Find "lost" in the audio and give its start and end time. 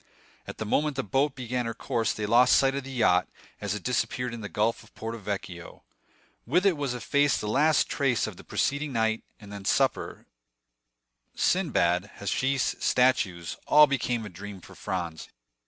2.25-2.55